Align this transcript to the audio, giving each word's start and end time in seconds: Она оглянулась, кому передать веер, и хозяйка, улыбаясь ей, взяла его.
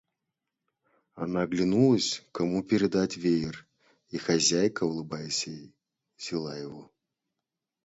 Она 1.13 1.43
оглянулась, 1.43 2.23
кому 2.31 2.63
передать 2.63 3.17
веер, 3.17 3.67
и 4.09 4.17
хозяйка, 4.17 4.83
улыбаясь 4.83 5.45
ей, 5.45 5.75
взяла 6.17 6.57
его. 6.57 6.91